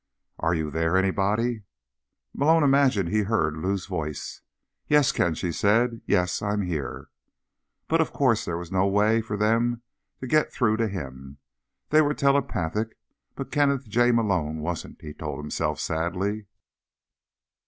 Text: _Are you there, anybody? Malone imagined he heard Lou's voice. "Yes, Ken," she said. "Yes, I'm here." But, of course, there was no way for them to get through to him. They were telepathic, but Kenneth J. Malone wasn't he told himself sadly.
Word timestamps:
_Are 0.39 0.55
you 0.55 0.71
there, 0.71 0.97
anybody? 0.97 1.61
Malone 2.33 2.63
imagined 2.63 3.09
he 3.09 3.19
heard 3.21 3.55
Lou's 3.55 3.85
voice. 3.85 4.41
"Yes, 4.87 5.11
Ken," 5.11 5.35
she 5.35 5.51
said. 5.51 6.01
"Yes, 6.07 6.41
I'm 6.41 6.63
here." 6.63 7.09
But, 7.87 8.01
of 8.01 8.11
course, 8.11 8.43
there 8.43 8.57
was 8.57 8.71
no 8.71 8.87
way 8.87 9.21
for 9.21 9.37
them 9.37 9.83
to 10.19 10.25
get 10.25 10.51
through 10.51 10.77
to 10.77 10.87
him. 10.87 11.37
They 11.89 12.01
were 12.01 12.15
telepathic, 12.15 12.97
but 13.35 13.51
Kenneth 13.51 13.87
J. 13.87 14.09
Malone 14.11 14.57
wasn't 14.61 14.99
he 15.01 15.13
told 15.13 15.37
himself 15.37 15.79
sadly. 15.79 16.47